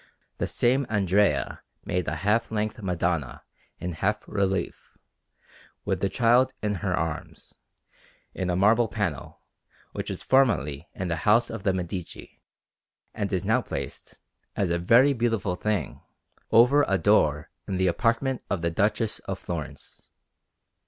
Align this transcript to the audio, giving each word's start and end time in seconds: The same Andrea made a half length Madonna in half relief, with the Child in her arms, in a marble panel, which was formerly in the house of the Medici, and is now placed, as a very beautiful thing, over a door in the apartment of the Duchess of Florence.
The 0.39 0.47
same 0.47 0.87
Andrea 0.89 1.61
made 1.85 2.07
a 2.07 2.15
half 2.15 2.51
length 2.51 2.81
Madonna 2.81 3.43
in 3.77 3.91
half 3.91 4.27
relief, 4.27 4.97
with 5.85 5.99
the 5.99 6.09
Child 6.09 6.55
in 6.63 6.73
her 6.81 6.95
arms, 6.95 7.53
in 8.33 8.49
a 8.49 8.55
marble 8.55 8.87
panel, 8.87 9.41
which 9.91 10.09
was 10.09 10.23
formerly 10.23 10.89
in 10.95 11.07
the 11.07 11.17
house 11.17 11.51
of 11.51 11.61
the 11.61 11.71
Medici, 11.71 12.41
and 13.13 13.31
is 13.31 13.45
now 13.45 13.61
placed, 13.61 14.17
as 14.55 14.71
a 14.71 14.79
very 14.79 15.13
beautiful 15.13 15.55
thing, 15.55 16.01
over 16.49 16.83
a 16.87 16.97
door 16.97 17.51
in 17.67 17.77
the 17.77 17.85
apartment 17.85 18.41
of 18.49 18.63
the 18.63 18.71
Duchess 18.71 19.19
of 19.25 19.37
Florence. 19.37 20.09